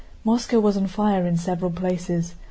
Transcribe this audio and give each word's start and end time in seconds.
Moscow 0.23 0.59
was 0.59 0.77
on 0.77 0.87
fire 0.87 1.27
in 1.27 1.37
several 1.37 1.69
places. 1.69 2.33